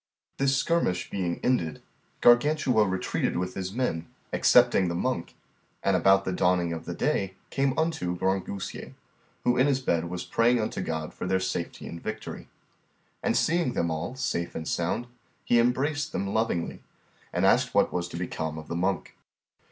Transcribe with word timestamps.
This 0.37 0.57
skirmish 0.57 1.11
being 1.11 1.39
ended, 1.43 1.79
Gargantua 2.21 2.87
retreated 2.87 3.37
with 3.37 3.53
his 3.53 3.71
men, 3.71 4.07
excepting 4.33 4.87
the 4.87 4.95
monk, 4.95 5.35
and 5.83 5.95
about 5.95 6.25
the 6.25 6.33
dawning 6.33 6.73
of 6.73 6.85
the 6.85 6.95
day 6.95 7.27
they 7.27 7.35
came 7.55 7.77
unto 7.77 8.17
Grangousier, 8.17 8.93
who 9.43 9.57
in 9.57 9.67
his 9.67 9.79
bed 9.79 10.05
was 10.09 10.23
praying 10.23 10.59
unto 10.59 10.81
God 10.81 11.13
for 11.13 11.27
their 11.27 11.39
safety 11.39 11.85
and 11.85 12.01
victory. 12.01 12.47
And 13.21 13.37
seeing 13.37 13.73
them 13.73 13.91
all 13.91 14.15
safe 14.15 14.55
and 14.55 14.67
sound, 14.67 15.05
he 15.45 15.59
embraced 15.59 16.13
them 16.13 16.33
lovingly, 16.33 16.81
and 17.31 17.45
asked 17.45 17.75
what 17.75 17.93
was 17.93 18.09
become 18.09 18.57
of 18.57 18.69
the 18.69 18.75
monk. 18.75 19.15